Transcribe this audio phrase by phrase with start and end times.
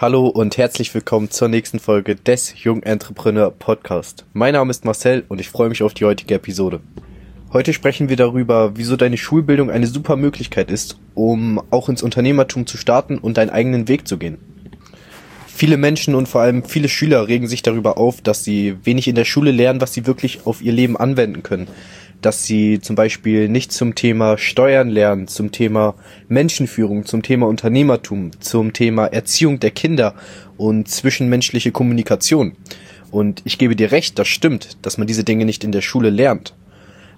[0.00, 4.26] Hallo und herzlich willkommen zur nächsten Folge des Jung Entrepreneur Podcast.
[4.32, 6.78] Mein Name ist Marcel und ich freue mich auf die heutige Episode.
[7.52, 12.64] Heute sprechen wir darüber, wieso deine Schulbildung eine super Möglichkeit ist, um auch ins Unternehmertum
[12.64, 14.38] zu starten und deinen eigenen Weg zu gehen.
[15.48, 19.16] Viele Menschen und vor allem viele Schüler regen sich darüber auf, dass sie wenig in
[19.16, 21.66] der Schule lernen, was sie wirklich auf ihr Leben anwenden können
[22.20, 25.94] dass sie zum Beispiel nicht zum Thema Steuern lernen, zum Thema
[26.28, 30.14] Menschenführung, zum Thema Unternehmertum, zum Thema Erziehung der Kinder
[30.56, 32.52] und zwischenmenschliche Kommunikation.
[33.10, 36.10] Und ich gebe dir recht, das stimmt, dass man diese Dinge nicht in der Schule
[36.10, 36.54] lernt.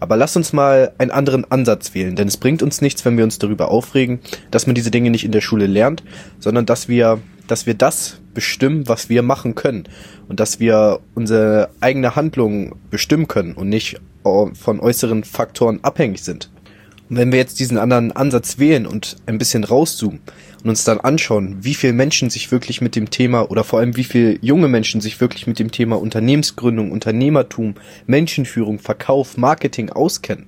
[0.00, 3.24] Aber lass uns mal einen anderen Ansatz wählen, denn es bringt uns nichts, wenn wir
[3.24, 4.20] uns darüber aufregen,
[4.50, 6.04] dass man diese Dinge nicht in der Schule lernt,
[6.38, 9.84] sondern dass wir, dass wir das bestimmen, was wir machen können
[10.28, 16.50] und dass wir unsere eigene Handlung bestimmen können und nicht von äußeren Faktoren abhängig sind.
[17.08, 20.20] Und wenn wir jetzt diesen anderen Ansatz wählen und ein bisschen rauszoomen
[20.62, 23.96] und uns dann anschauen, wie viele Menschen sich wirklich mit dem Thema oder vor allem
[23.96, 30.46] wie viele junge Menschen sich wirklich mit dem Thema Unternehmensgründung, Unternehmertum, Menschenführung, Verkauf, Marketing auskennen,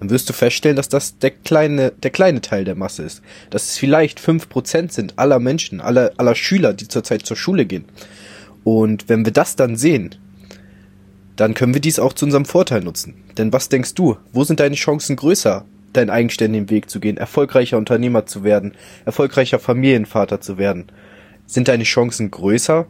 [0.00, 3.22] dann wirst du feststellen, dass das der kleine, der kleine Teil der Masse ist.
[3.48, 7.64] Dass es vielleicht fünf Prozent sind aller Menschen, aller, aller Schüler, die zurzeit zur Schule
[7.64, 7.86] gehen.
[8.64, 10.16] Und wenn wir das dann sehen,
[11.36, 13.14] dann können wir dies auch zu unserem Vorteil nutzen.
[13.36, 14.16] Denn was denkst du?
[14.32, 19.58] Wo sind deine Chancen größer, deinen eigenständigen Weg zu gehen, erfolgreicher Unternehmer zu werden, erfolgreicher
[19.58, 20.86] Familienvater zu werden?
[21.46, 22.86] Sind deine Chancen größer,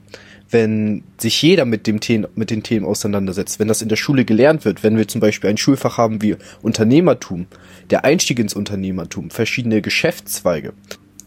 [0.51, 4.25] wenn sich jeder mit dem Themen, mit den Themen auseinandersetzt, wenn das in der Schule
[4.25, 7.47] gelernt wird, wenn wir zum Beispiel ein Schulfach haben wie Unternehmertum,
[7.91, 10.75] der Einstieg ins Unternehmertum, verschiedene Geschäftszweige.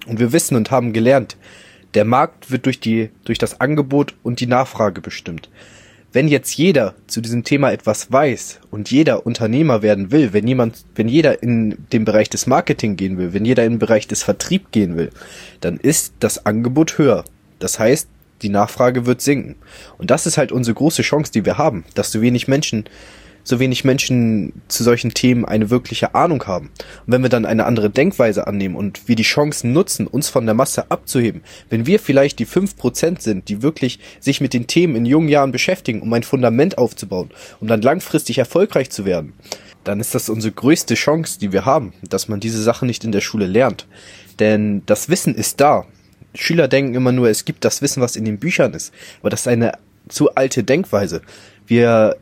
[0.05, 1.35] Und wir wissen und haben gelernt,
[1.95, 5.49] der Markt wird durch die, durch das Angebot und die Nachfrage bestimmt
[6.17, 10.83] wenn jetzt jeder zu diesem Thema etwas weiß und jeder Unternehmer werden will, wenn jemand,
[10.95, 14.23] wenn jeder in den Bereich des Marketing gehen will, wenn jeder in den Bereich des
[14.23, 15.11] Vertrieb gehen will,
[15.61, 17.23] dann ist das Angebot höher.
[17.59, 18.09] Das heißt,
[18.41, 19.57] die Nachfrage wird sinken.
[19.99, 22.85] Und das ist halt unsere große Chance, die wir haben, dass so wenig Menschen
[23.47, 26.67] so wenig Menschen zu solchen Themen eine wirkliche Ahnung haben.
[27.05, 30.45] Und wenn wir dann eine andere Denkweise annehmen und wir die Chancen nutzen, uns von
[30.45, 34.67] der Masse abzuheben, wenn wir vielleicht die fünf Prozent sind, die wirklich sich mit den
[34.67, 39.31] Themen in jungen Jahren beschäftigen, um ein Fundament aufzubauen, um dann langfristig erfolgreich zu werden,
[39.85, 43.13] dann ist das unsere größte Chance, die wir haben, dass man diese Sachen nicht in
[43.13, 43.87] der Schule lernt.
[44.39, 45.85] Denn das Wissen ist da.
[46.35, 48.93] Schüler denken immer nur, es gibt das Wissen, was in den Büchern ist.
[49.21, 49.71] Aber das ist eine
[50.09, 51.21] zu alte Denkweise.
[51.65, 52.17] Wir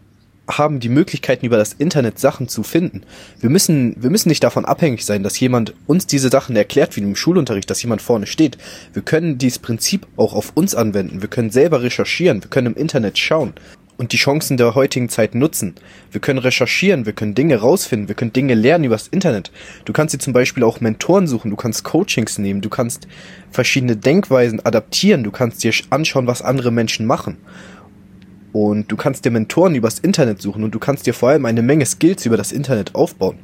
[0.47, 3.01] haben die Möglichkeiten über das Internet Sachen zu finden.
[3.39, 7.01] Wir müssen, wir müssen nicht davon abhängig sein, dass jemand uns diese Sachen erklärt, wie
[7.01, 8.57] im Schulunterricht, dass jemand vorne steht.
[8.93, 11.21] Wir können dieses Prinzip auch auf uns anwenden.
[11.21, 12.43] Wir können selber recherchieren.
[12.43, 13.53] Wir können im Internet schauen
[13.97, 15.75] und die Chancen der heutigen Zeit nutzen.
[16.11, 19.51] Wir können recherchieren, wir können Dinge rausfinden, wir können Dinge lernen übers Internet.
[19.85, 23.07] Du kannst dir zum Beispiel auch Mentoren suchen, du kannst Coachings nehmen, du kannst
[23.51, 27.37] verschiedene Denkweisen adaptieren, du kannst dir anschauen, was andere Menschen machen.
[28.55, 31.61] Und du kannst dir Mentoren übers Internet suchen und du kannst dir vor allem eine
[31.61, 33.37] Menge Skills über das Internet aufbauen.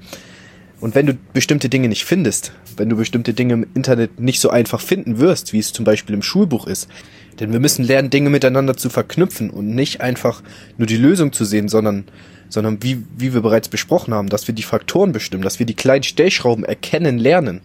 [0.80, 4.50] Und wenn du bestimmte Dinge nicht findest, wenn du bestimmte Dinge im Internet nicht so
[4.50, 6.88] einfach finden wirst, wie es zum Beispiel im Schulbuch ist,
[7.42, 10.44] denn wir müssen lernen, Dinge miteinander zu verknüpfen und nicht einfach
[10.78, 12.06] nur die Lösung zu sehen, sondern,
[12.48, 15.76] sondern wie, wie wir bereits besprochen haben, dass wir die Faktoren bestimmen, dass wir die
[15.76, 17.60] kleinen Stellschrauben erkennen lernen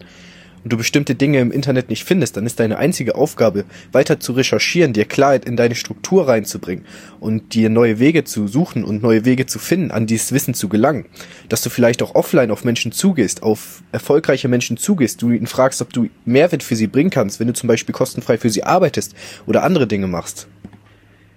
[0.67, 3.63] und du bestimmte Dinge im Internet nicht findest, dann ist deine einzige Aufgabe,
[3.93, 6.83] weiter zu recherchieren, dir Klarheit in deine Struktur reinzubringen
[7.21, 10.67] und dir neue Wege zu suchen und neue Wege zu finden, an dieses Wissen zu
[10.67, 11.05] gelangen.
[11.47, 15.81] Dass du vielleicht auch offline auf Menschen zugehst, auf erfolgreiche Menschen zugehst, du ihn fragst,
[15.81, 19.15] ob du Mehrwert für sie bringen kannst, wenn du zum Beispiel kostenfrei für sie arbeitest
[19.45, 20.49] oder andere Dinge machst.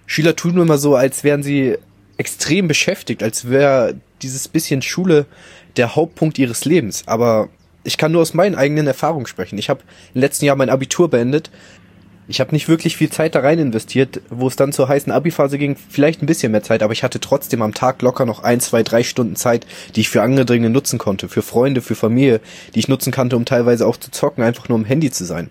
[0.07, 1.77] Schüler tun immer so, als wären sie
[2.17, 5.25] extrem beschäftigt, als wäre dieses bisschen Schule
[5.77, 7.03] der Hauptpunkt ihres Lebens.
[7.05, 7.47] Aber
[7.83, 9.57] ich kann nur aus meinen eigenen Erfahrungen sprechen.
[9.57, 9.81] Ich habe
[10.13, 11.49] im letzten Jahr mein Abitur beendet.
[12.27, 15.57] Ich habe nicht wirklich viel Zeit da rein investiert, wo es dann zur heißen Abi-Phase
[15.57, 18.61] ging, vielleicht ein bisschen mehr Zeit, aber ich hatte trotzdem am Tag locker noch ein,
[18.61, 19.65] zwei, drei Stunden Zeit,
[19.95, 22.39] die ich für andere Dinge nutzen konnte, für Freunde, für Familie,
[22.73, 25.49] die ich nutzen konnte, um teilweise auch zu zocken, einfach nur am Handy zu sein.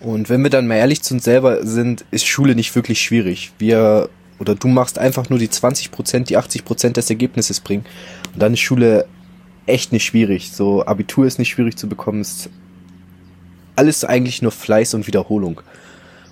[0.00, 3.52] Und wenn wir dann mal ehrlich zu uns selber sind, ist Schule nicht wirklich schwierig.
[3.58, 7.84] Wir oder du machst einfach nur die 20 Prozent, die 80 Prozent des Ergebnisses bringen.
[8.32, 9.06] Und dann ist Schule
[9.70, 10.52] echt nicht schwierig.
[10.52, 12.20] So Abitur ist nicht schwierig zu bekommen.
[12.20, 12.50] Ist
[13.76, 15.62] alles eigentlich nur Fleiß und Wiederholung.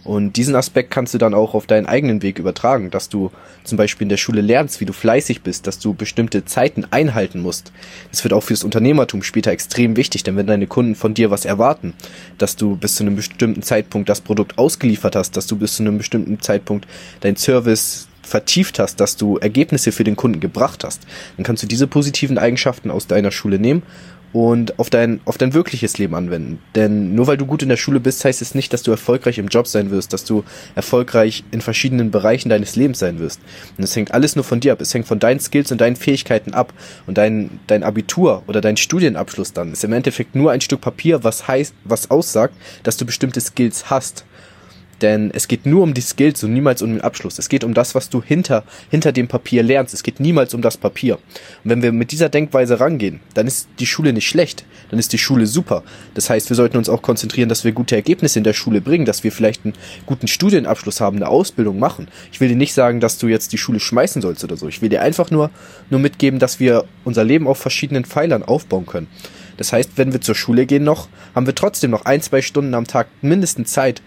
[0.04, 3.30] Und diesen Aspekt kannst du dann auch auf deinen eigenen Weg übertragen, dass du
[3.64, 7.40] zum Beispiel in der Schule lernst, wie du fleißig bist, dass du bestimmte Zeiten einhalten
[7.40, 7.72] musst.
[8.10, 11.44] Das wird auch fürs Unternehmertum später extrem wichtig, denn wenn deine Kunden von dir was
[11.44, 11.92] erwarten,
[12.38, 15.82] dass du bis zu einem bestimmten Zeitpunkt das Produkt ausgeliefert hast, dass du bis zu
[15.82, 16.86] einem bestimmten Zeitpunkt
[17.20, 21.02] dein Service vertieft hast, dass du Ergebnisse für den Kunden gebracht hast,
[21.36, 23.82] dann kannst du diese positiven Eigenschaften aus deiner Schule nehmen
[24.32, 26.58] und auf dein, auf dein wirkliches Leben anwenden.
[26.74, 29.38] Denn nur weil du gut in der Schule bist, heißt es nicht, dass du erfolgreich
[29.38, 30.44] im Job sein wirst, dass du
[30.74, 33.40] erfolgreich in verschiedenen Bereichen deines Lebens sein wirst.
[33.76, 34.80] Und es hängt alles nur von dir ab.
[34.80, 36.74] Es hängt von deinen Skills und deinen Fähigkeiten ab.
[37.06, 41.24] Und dein, dein Abitur oder dein Studienabschluss dann ist im Endeffekt nur ein Stück Papier,
[41.24, 44.24] was heißt, was aussagt, dass du bestimmte Skills hast.
[45.02, 47.38] Denn es geht nur um die Skills und niemals um den Abschluss.
[47.38, 49.94] Es geht um das, was du hinter, hinter dem Papier lernst.
[49.94, 51.16] Es geht niemals um das Papier.
[51.64, 54.64] Und wenn wir mit dieser Denkweise rangehen, dann ist die Schule nicht schlecht.
[54.90, 55.84] Dann ist die Schule super.
[56.14, 59.04] Das heißt, wir sollten uns auch konzentrieren, dass wir gute Ergebnisse in der Schule bringen,
[59.04, 59.74] dass wir vielleicht einen
[60.06, 62.08] guten Studienabschluss haben, eine Ausbildung machen.
[62.32, 64.68] Ich will dir nicht sagen, dass du jetzt die Schule schmeißen sollst oder so.
[64.68, 65.50] Ich will dir einfach nur,
[65.90, 69.08] nur mitgeben, dass wir unser Leben auf verschiedenen Pfeilern aufbauen können.
[69.58, 72.74] Das heißt, wenn wir zur Schule gehen noch, haben wir trotzdem noch ein, zwei Stunden
[72.74, 74.02] am Tag mindestens Zeit,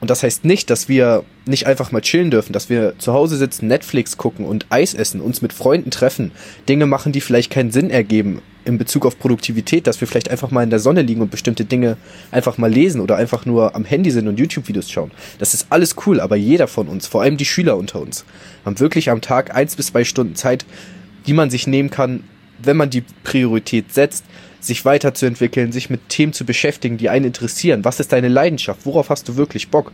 [0.00, 3.36] und das heißt nicht, dass wir nicht einfach mal chillen dürfen, dass wir zu Hause
[3.36, 6.32] sitzen, Netflix gucken und Eis essen, uns mit Freunden treffen,
[6.68, 10.50] Dinge machen, die vielleicht keinen Sinn ergeben in Bezug auf Produktivität, dass wir vielleicht einfach
[10.50, 11.96] mal in der Sonne liegen und bestimmte Dinge
[12.32, 15.12] einfach mal lesen oder einfach nur am Handy sind und YouTube-Videos schauen.
[15.38, 18.24] Das ist alles cool, aber jeder von uns, vor allem die Schüler unter uns,
[18.64, 20.66] haben wirklich am Tag eins bis zwei Stunden Zeit,
[21.26, 22.24] die man sich nehmen kann,
[22.58, 24.24] wenn man die Priorität setzt,
[24.60, 27.84] sich weiterzuentwickeln, sich mit Themen zu beschäftigen, die einen interessieren.
[27.84, 28.80] Was ist deine Leidenschaft?
[28.84, 29.92] Worauf hast du wirklich Bock?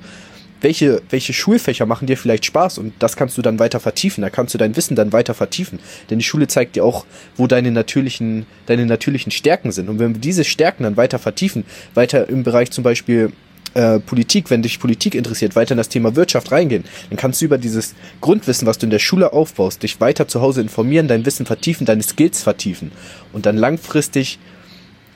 [0.60, 4.30] Welche, welche Schulfächer machen dir vielleicht Spaß und das kannst du dann weiter vertiefen, da
[4.30, 5.80] kannst du dein Wissen dann weiter vertiefen.
[6.08, 7.04] Denn die Schule zeigt dir auch,
[7.36, 9.88] wo deine natürlichen, deine natürlichen Stärken sind.
[9.88, 13.32] Und wenn wir diese Stärken dann weiter vertiefen, weiter im Bereich zum Beispiel
[13.74, 17.44] äh, Politik, wenn dich Politik interessiert, weiter in das Thema Wirtschaft reingehen, dann kannst du
[17.44, 21.24] über dieses Grundwissen, was du in der Schule aufbaust, dich weiter zu Hause informieren, dein
[21.26, 22.92] Wissen vertiefen, deine Skills vertiefen
[23.32, 24.38] und dann langfristig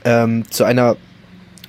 [0.05, 0.97] ähm, zu einer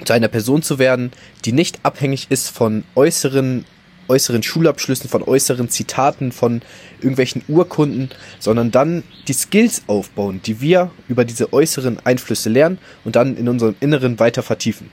[0.05, 1.11] zu einer Person zu werden,
[1.43, 3.65] die nicht abhängig ist von äußeren
[4.09, 6.61] äußeren Schulabschlüssen, von äußeren Zitaten, von
[6.99, 8.09] irgendwelchen Urkunden,
[8.39, 13.49] sondern dann die Skills aufbauen, die wir über diese äußeren Einflüsse lernen und dann in
[13.49, 14.89] unserem Inneren weiter vertiefen.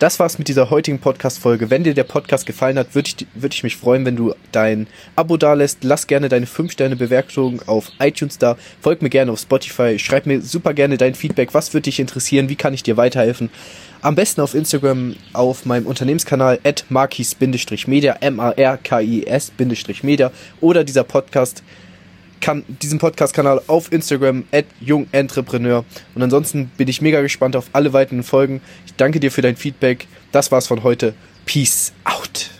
[0.00, 1.70] Das war's mit dieser heutigen Podcast-Folge.
[1.70, 4.88] Wenn dir der Podcast gefallen hat, würde ich, würd ich mich freuen, wenn du dein
[5.14, 5.84] Abo da lässt.
[5.84, 8.56] Lass gerne deine 5-Sterne-Bewertung auf iTunes da.
[8.80, 9.96] Folg mir gerne auf Spotify.
[10.00, 11.54] Schreib mir super gerne dein Feedback.
[11.54, 12.48] Was würde dich interessieren?
[12.48, 13.50] Wie kann ich dir weiterhelfen?
[14.02, 21.62] Am besten auf Instagram auf meinem Unternehmenskanal at markis-media, M-A-R-K-I-S-media oder dieser Podcast
[22.44, 25.82] kann diesen Podcast-Kanal auf Instagram at jungentrepreneur.
[26.14, 28.60] Und ansonsten bin ich mega gespannt auf alle weiteren Folgen.
[28.84, 30.06] Ich danke dir für dein Feedback.
[30.30, 31.14] Das war's von heute.
[31.46, 32.53] Peace out.